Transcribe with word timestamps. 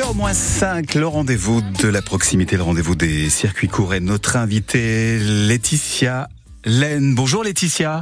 8h 0.00 0.32
5, 0.32 0.94
le 0.94 1.06
rendez-vous 1.06 1.60
de 1.60 1.86
la 1.86 2.00
proximité, 2.00 2.56
le 2.56 2.62
rendez-vous 2.62 2.94
des 2.94 3.28
circuits 3.28 3.68
courts 3.68 3.92
et 3.92 4.00
notre 4.00 4.36
invitée 4.36 5.18
Laetitia 5.18 6.28
Laine. 6.64 7.14
Bonjour 7.14 7.44
Laetitia. 7.44 8.00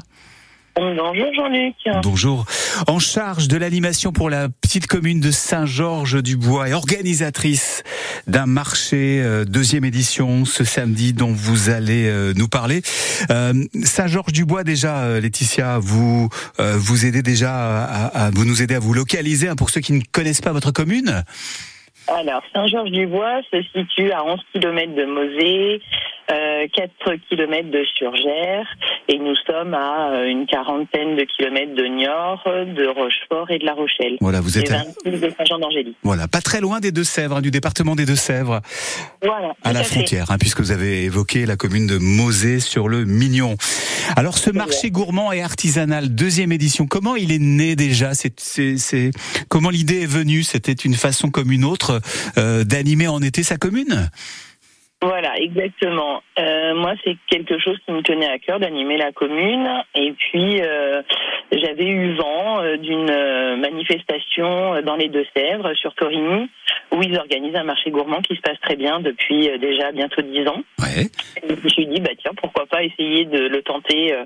Bonjour 0.77 1.35
Jean-Luc. 1.35 1.75
Bonjour. 2.05 2.47
En 2.87 3.01
charge 3.01 3.49
de 3.49 3.57
l'animation 3.57 4.13
pour 4.13 4.31
la 4.31 4.49
petite 4.49 4.87
commune 4.87 5.19
de 5.19 5.33
Saint-Georges-du-Bois 5.33 6.69
et 6.69 6.73
organisatrice 6.73 7.83
d'un 8.29 8.47
marché 8.47 9.21
euh, 9.21 9.45
deuxième 9.45 9.85
édition 9.85 10.45
ce 10.45 10.63
samedi 10.63 11.13
dont 11.13 11.33
vous 11.33 11.69
allez 11.69 12.07
euh, 12.07 12.33
nous 12.37 12.47
parler. 12.47 12.83
Euh, 13.31 13.55
Saint-Georges-du-Bois 13.83 14.63
déjà, 14.63 15.19
Laetitia, 15.19 15.81
vous 15.81 16.29
vous 16.59 17.07
aidez 17.07 17.23
déjà 17.23 17.83
à, 17.85 18.31
vous 18.31 18.45
nous 18.45 18.63
aider 18.63 18.77
à 18.77 18.79
vous 18.79 18.95
localiser 18.95 19.49
hein, 19.49 19.57
pour 19.57 19.71
ceux 19.71 19.81
qui 19.81 19.95
ne 19.95 20.03
connaissent 20.13 20.41
pas 20.41 20.53
votre 20.53 20.71
commune. 20.71 21.25
Alors, 22.09 22.43
Saint-Georges-du-Bois 22.55 23.43
se 23.53 23.63
situe 23.75 24.13
à 24.13 24.25
11 24.25 24.41
km 24.55 24.95
de 24.95 25.05
Mosée, 25.05 25.83
euh, 26.31 26.67
4 26.75 27.17
km 27.29 27.71
de 27.71 27.85
Surgère, 27.97 28.67
et 29.09 29.19
nous 29.19 29.35
sommes 29.47 29.75
à 29.75 30.13
euh, 30.13 30.27
une 30.27 30.47
quarantaine 30.47 31.17
de 31.17 31.25
kilomètres 31.25 31.75
de 31.75 31.85
Niort, 31.85 32.43
de 32.47 32.87
Rochefort 32.87 33.51
et 33.51 33.59
de 33.59 33.67
La 33.67 33.75
Rochelle. 33.75 34.17
Voilà, 34.21 34.41
vous 34.41 34.59
êtes 34.59 34.71
à... 34.71 34.85
de 35.05 35.31
Saint-Jean 35.37 35.59
d'Angély. 35.59 35.97
Voilà, 36.03 36.29
pas 36.29 36.41
très 36.41 36.61
loin 36.61 36.81
des 36.81 36.93
Deux-Sèvres, 36.93 37.37
hein, 37.37 37.41
du 37.43 37.51
département 37.51 37.95
des 37.95 38.07
Deux-Sèvres. 38.07 38.61
Voilà. 39.23 39.53
À 39.63 39.73
la 39.75 39.83
frontière, 39.83 40.31
hein, 40.31 40.37
puisque 40.39 40.61
vous 40.61 40.73
avez 40.73 41.05
évoqué 41.05 41.45
la 41.45 41.57
commune 41.57 41.87
de 41.87 41.99
Mosée 41.99 42.61
sur 42.61 42.89
le 42.89 43.05
Mignon. 43.05 43.57
Alors, 44.17 44.39
ce 44.39 44.51
marché 44.51 44.91
gourmand 44.91 45.33
et 45.33 45.43
artisanal, 45.43 46.15
deuxième 46.15 46.53
édition, 46.53 46.87
comment 46.87 47.17
il 47.17 47.33
est 47.33 47.39
né 47.39 47.77
déjà? 47.77 48.15
C'est, 48.15 48.39
c'est, 48.39 49.11
comment 49.49 49.71
l'idée 49.71 50.03
est 50.03 50.11
venue? 50.11 50.43
C'était 50.43 50.73
une 50.73 50.95
façon 50.95 51.31
comme 51.31 51.53
une 51.53 51.65
autre? 51.65 51.98
D'animer 52.37 53.09
en 53.09 53.21
été 53.23 53.43
sa 53.43 53.57
commune 53.57 54.09
voilà, 55.01 55.39
exactement. 55.39 56.23
Euh, 56.41 56.75
moi, 56.75 56.95
c'est 57.05 57.17
quelque 57.29 57.57
chose 57.61 57.79
qui 57.87 57.93
me 57.93 58.03
tenait 58.03 58.29
à 58.29 58.39
cœur 58.41 58.59
d'animer 58.59 58.97
la 58.97 59.13
commune. 59.13 59.69
Et 59.95 60.13
puis, 60.13 60.61
euh, 60.61 61.03
j'avais 61.53 61.87
eu 61.87 62.17
vent 62.17 62.61
d'une 62.79 63.57
manifestation 63.61 64.83
dans 64.83 64.97
les 64.97 65.09
Deux-Sèvres, 65.09 65.73
sur 65.75 65.95
Torigny, 65.95 66.51
où 66.91 67.01
ils 67.01 67.17
organisent 67.17 67.55
un 67.55 67.63
marché 67.63 67.93
gourmand 67.93 68.23
qui 68.23 68.35
se 68.35 68.41
passe 68.41 68.59
très 68.61 68.75
bien 68.75 68.99
depuis 68.99 69.49
déjà 69.61 69.93
bientôt 69.93 70.21
dix 70.23 70.49
ans. 70.49 70.63
Ouais. 70.81 71.05
Et 71.45 71.49
je 71.49 71.63
me 71.63 71.69
suis 71.69 71.87
dit, 71.87 72.01
bah 72.01 72.11
tiens, 72.21 72.33
pourquoi 72.37 72.67
pas 72.67 72.83
essayer 72.83 73.25
de 73.25 73.47
le 73.47 73.63
tenter 73.63 74.17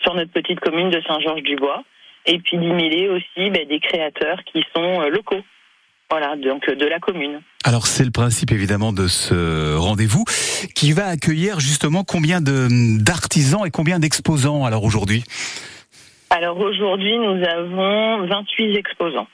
sur 0.00 0.14
notre 0.14 0.32
petite 0.32 0.60
commune 0.60 0.88
de 0.88 1.02
Saint-Georges-du-Bois. 1.06 1.84
Et 2.24 2.38
puis 2.38 2.56
d'y 2.56 2.72
mêler 2.72 3.08
aussi 3.08 3.50
bah, 3.50 3.64
des 3.68 3.80
créateurs 3.80 4.42
qui 4.44 4.64
sont 4.74 5.00
locaux. 5.10 5.42
Voilà, 6.12 6.36
donc 6.36 6.68
de 6.68 6.84
la 6.84 6.98
commune. 6.98 7.40
Alors 7.64 7.86
c'est 7.86 8.04
le 8.04 8.10
principe 8.10 8.52
évidemment 8.52 8.92
de 8.92 9.08
ce 9.08 9.74
rendez-vous 9.78 10.24
qui 10.74 10.92
va 10.92 11.06
accueillir 11.06 11.58
justement 11.58 12.04
combien 12.04 12.42
d'artisans 12.42 13.64
et 13.64 13.70
combien 13.70 13.98
d'exposants 13.98 14.66
alors 14.66 14.84
aujourd'hui? 14.84 15.24
Alors 16.28 16.58
aujourd'hui 16.58 17.16
nous 17.16 17.42
avons 17.42 18.26
28 18.26 18.76
exposants. 18.76 19.26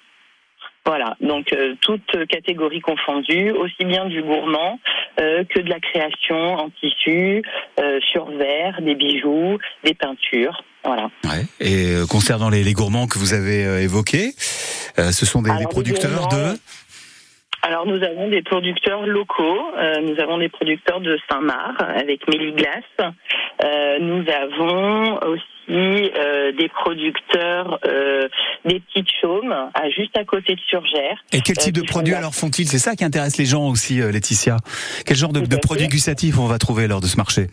Voilà, 0.87 1.17
donc 1.21 1.53
euh, 1.53 1.75
toutes 1.81 2.27
catégories 2.29 2.81
confondues, 2.81 3.51
aussi 3.51 3.85
bien 3.85 4.07
du 4.07 4.23
gourmand 4.23 4.79
euh, 5.21 5.43
que 5.45 5.61
de 5.61 5.69
la 5.69 5.81
création 5.81 6.55
en 6.55 6.71
tissu, 6.71 7.43
euh, 7.81 7.99
sur 8.13 8.31
verre, 8.31 8.81
des 8.81 8.95
bijoux, 8.95 9.59
des 9.85 9.95
peintures. 9.95 10.63
Voilà. 10.85 11.11
Ouais. 11.25 11.45
Et 11.61 11.93
concernant 12.09 12.49
les, 12.49 12.73
gourmands 12.73 13.07
que 13.09 13.19
vous 13.19 13.35
avez 13.35 13.83
évoqués, 13.83 14.33
ce 15.13 15.27
sont 15.27 15.43
des, 15.43 15.51
producteurs 15.71 16.29
de 16.29 16.59
alors 17.61 17.87
nous 17.87 18.03
avons 18.05 18.29
des 18.29 18.43
producteurs 18.43 19.05
locaux, 19.05 19.61
nous 20.03 20.21
avons 20.21 20.39
des 20.39 20.49
producteurs 20.49 21.01
de 21.01 21.19
Saint-Marc 21.29 21.83
avec 21.83 22.27
Méliglas, 22.29 23.13
euh, 23.65 23.99
nous 24.01 24.25
avons 24.31 25.19
aussi 25.25 25.69
euh, 25.71 26.53
des 26.53 26.69
producteurs 26.69 27.81
euh, 27.85 28.29
des 28.65 28.81
petites 28.81 29.09
chaumes, 29.21 29.53
à, 29.53 29.91
juste 29.91 30.17
à 30.17 30.25
côté 30.25 30.55
de 30.55 30.61
Surgère. 30.69 31.19
Et 31.33 31.41
quel 31.41 31.57
type 31.57 31.75
de 31.75 31.83
produits 31.83 32.15
alors 32.15 32.35
font-ils? 32.35 32.69
C'est 32.69 32.79
ça 32.79 32.95
qui 32.95 33.05
intéresse 33.05 33.37
les 33.37 33.47
gens 33.47 33.69
aussi, 33.69 33.97
Laetitia. 33.97 34.59
Quel 35.05 35.17
genre 35.17 35.33
de, 35.33 35.41
de 35.41 35.57
produits 35.57 35.89
gustatifs 35.89 36.39
on 36.39 36.47
va 36.47 36.59
trouver 36.59 36.87
lors 36.87 37.01
de 37.01 37.07
ce 37.07 37.17
marché? 37.17 37.49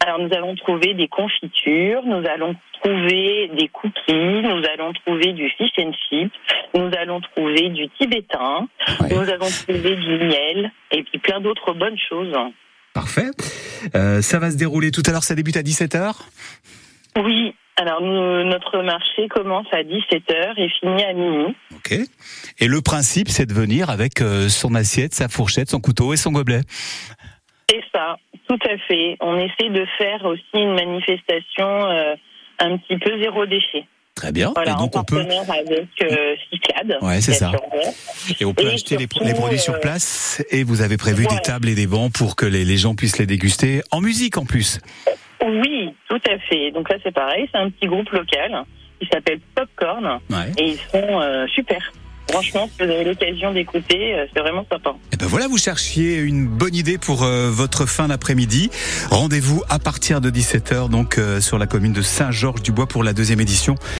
Alors 0.00 0.18
nous 0.18 0.34
allons 0.34 0.54
trouver 0.54 0.94
des 0.94 1.08
confitures, 1.08 2.02
nous 2.04 2.26
allons 2.28 2.54
trouver 2.82 3.50
des 3.58 3.68
cookies, 3.68 4.42
nous 4.42 4.62
allons 4.74 4.92
trouver 4.92 5.32
du 5.32 5.48
fish 5.50 5.70
and 5.78 5.92
chips, 6.08 6.34
nous 6.74 6.90
allons 6.98 7.20
trouver 7.20 7.70
du 7.70 7.88
tibétain, 7.98 8.68
nous 9.10 9.30
allons 9.30 9.48
trouver 9.48 9.96
du 9.96 10.18
miel 10.18 10.70
et 10.90 11.02
puis 11.04 11.18
plein 11.18 11.40
d'autres 11.40 11.72
bonnes 11.72 11.98
choses. 12.08 12.34
Parfait. 12.92 13.30
Euh, 13.94 14.20
ça 14.20 14.38
va 14.38 14.50
se 14.50 14.56
dérouler 14.56 14.90
tout 14.90 15.02
à 15.06 15.12
l'heure, 15.12 15.24
ça 15.24 15.34
débute 15.34 15.56
à 15.56 15.62
17h 15.62 16.14
Oui, 17.16 17.54
alors 17.76 18.00
notre 18.02 18.82
marché 18.82 19.26
commence 19.28 19.66
à 19.72 19.82
17h 19.82 20.52
et 20.58 20.68
finit 20.80 21.02
à 21.02 21.12
minuit. 21.12 21.56
Ok. 21.74 21.98
Et 22.60 22.68
le 22.68 22.80
principe, 22.82 23.28
c'est 23.28 23.46
de 23.46 23.52
venir 23.52 23.90
avec 23.90 24.20
euh, 24.20 24.48
son 24.48 24.74
assiette, 24.74 25.12
sa 25.12 25.28
fourchette, 25.28 25.70
son 25.70 25.80
couteau 25.80 26.12
et 26.12 26.16
son 26.16 26.30
gobelet. 26.30 26.60
C'est 27.68 27.82
ça, 27.92 28.16
tout 28.48 28.58
à 28.68 28.76
fait. 28.86 29.16
On 29.20 29.38
essaie 29.38 29.70
de 29.70 29.86
faire 29.98 30.24
aussi 30.24 30.42
une 30.54 30.74
manifestation 30.74 31.86
euh, 31.86 32.14
un 32.58 32.76
petit 32.76 32.98
peu 32.98 33.18
zéro 33.20 33.46
déchet. 33.46 33.86
Très 34.14 34.30
bien. 34.30 34.52
Voilà, 34.54 34.72
et 34.72 34.76
donc 34.76 34.96
on 34.96 35.02
peut 35.02 35.20
avec 35.20 35.88
euh, 36.02 36.36
Cyclade. 36.50 36.98
Ouais, 37.02 37.20
c'est 37.20 37.32
ça. 37.32 37.50
Et 38.38 38.44
on 38.44 38.54
peut 38.54 38.68
acheter 38.68 38.96
les, 38.96 39.08
produits 39.08 39.58
sur 39.58 39.74
euh, 39.74 39.78
place. 39.78 40.44
Et 40.50 40.62
vous 40.62 40.82
avez 40.82 40.96
prévu 40.96 41.26
des 41.26 41.40
tables 41.42 41.68
et 41.68 41.74
des 41.74 41.88
bancs 41.88 42.12
pour 42.12 42.36
que 42.36 42.46
les, 42.46 42.64
les 42.64 42.76
gens 42.76 42.94
puissent 42.94 43.18
les 43.18 43.26
déguster 43.26 43.82
en 43.90 44.00
musique 44.00 44.38
en 44.38 44.44
plus. 44.44 44.78
Oui, 45.44 45.92
tout 46.08 46.20
à 46.30 46.38
fait. 46.38 46.70
Donc 46.70 46.88
là 46.90 46.96
c'est 47.02 47.12
pareil, 47.12 47.48
c'est 47.52 47.58
un 47.58 47.70
petit 47.70 47.86
groupe 47.86 48.08
local 48.10 48.64
qui 49.00 49.08
s'appelle 49.12 49.40
Popcorn 49.54 50.20
ouais. 50.30 50.52
et 50.58 50.70
ils 50.70 50.78
sont 50.78 51.20
euh, 51.20 51.46
super. 51.48 51.92
Franchement, 52.34 52.68
si 52.68 52.84
vous 52.84 52.90
avez 52.90 53.04
l'occasion 53.04 53.52
d'écouter, 53.52 54.12
euh, 54.12 54.26
c'est 54.34 54.40
vraiment 54.40 54.66
sympa. 54.68 54.90
Et 54.90 55.14
eh 55.14 55.16
ben 55.18 55.26
voilà, 55.26 55.46
vous 55.46 55.56
cherchiez 55.56 56.16
une 56.16 56.48
bonne 56.48 56.74
idée 56.74 56.98
pour 56.98 57.22
euh, 57.22 57.48
votre 57.48 57.86
fin 57.86 58.08
d'après-midi. 58.08 58.70
Rendez-vous 59.08 59.62
à 59.68 59.78
partir 59.78 60.20
de 60.20 60.30
17h 60.30 60.88
donc 60.88 61.18
euh, 61.18 61.40
sur 61.40 61.58
la 61.58 61.68
commune 61.68 61.92
de 61.92 62.02
Saint-Georges-du-Bois 62.02 62.86
pour 62.88 63.04
la 63.04 63.12
deuxième 63.12 63.40
édition 63.40 63.76